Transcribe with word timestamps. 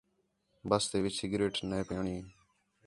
بَس 0.69 0.83
تے 0.89 0.97
وِچ 1.03 1.13
سگریٹ 1.19 1.55
نے 1.69 1.79
پیݨ 1.87 2.03
ای 2.11 2.19